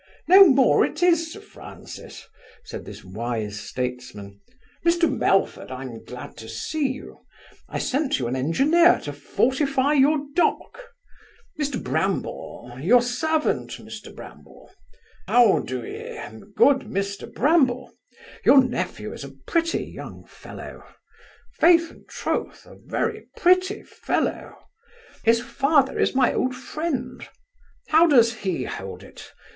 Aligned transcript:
no 0.27 0.47
more 0.47 0.83
it 0.83 1.03
is 1.03 1.31
Sir 1.31 1.39
Francis 1.39 2.27
(said 2.63 2.85
this 2.85 3.03
wise 3.03 3.59
statesman) 3.59 4.41
Mr 4.83 5.07
Melford, 5.15 5.69
I'm 5.69 6.03
glad 6.03 6.35
to 6.37 6.49
see 6.49 6.87
you 6.87 7.19
I 7.69 7.77
sent 7.77 8.17
you 8.17 8.25
an 8.25 8.35
engineer 8.35 8.99
to 9.03 9.13
fortify 9.13 9.93
your 9.93 10.25
dock 10.35 10.79
Mr 11.59 11.79
Bramble 11.83 12.79
your 12.81 13.03
servant, 13.03 13.73
Mr 13.73 14.11
Bramble 14.15 14.71
How 15.27 15.59
d'ye, 15.59 16.17
good 16.55 16.79
Mr 16.79 17.31
Bramble? 17.31 17.93
Your 18.43 18.59
nephew 18.63 19.13
is 19.13 19.23
a 19.23 19.35
pretty 19.45 19.83
young 19.85 20.25
fellow 20.25 20.83
Faith 21.53 21.91
and 21.91 22.07
troth, 22.07 22.65
a 22.65 22.75
very 22.87 23.27
pretty 23.37 23.83
fellow! 23.83 24.55
His 25.23 25.41
father 25.41 25.99
is 25.99 26.15
my 26.15 26.33
old 26.33 26.55
friend 26.55 27.29
How 27.89 28.07
does 28.07 28.33
he 28.33 28.63
hold 28.63 29.03
it? 29.03 29.31